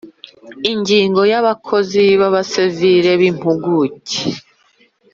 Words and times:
Ingingo 0.71 1.21
ya 1.31 1.37
abakozi 1.43 2.01
b 2.19 2.21
abasivili 2.29 3.11
b 3.19 3.21
impuguke 3.31 4.17